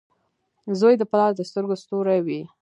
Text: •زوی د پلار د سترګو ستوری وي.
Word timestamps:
•زوی 0.79 0.93
د 0.97 1.03
پلار 1.11 1.31
د 1.35 1.41
سترګو 1.49 1.75
ستوری 1.83 2.19
وي. 2.25 2.41